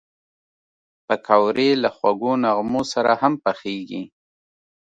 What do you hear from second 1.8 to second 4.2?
له خوږو نغمو سره هم پخېږي